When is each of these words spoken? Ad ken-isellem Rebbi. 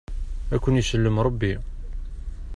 Ad 0.53 0.59
ken-isellem 0.61 1.17
Rebbi. 1.25 1.53